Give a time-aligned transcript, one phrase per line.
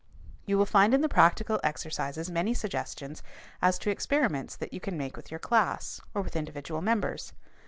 [0.47, 3.21] You will find in the practical exercises many suggestions
[3.61, 7.33] as to experiments that you can make with your class or with individual members.